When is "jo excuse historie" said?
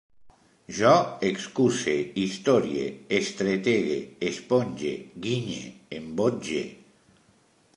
0.75-2.87